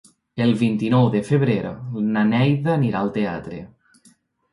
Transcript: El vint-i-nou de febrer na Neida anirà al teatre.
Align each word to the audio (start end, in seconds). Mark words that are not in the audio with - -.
El 0.43 0.51
vint-i-nou 0.59 1.09
de 1.15 1.19
febrer 1.27 1.57
na 2.15 2.23
Neida 2.31 2.73
anirà 2.77 2.99
al 3.03 3.13
teatre. 3.19 3.61